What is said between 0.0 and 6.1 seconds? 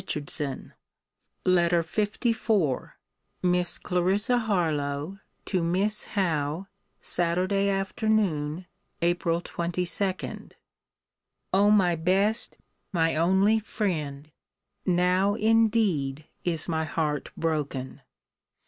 HARLOWE. LETTER LIV MISS CLARISSA HARLOWE, TO MISS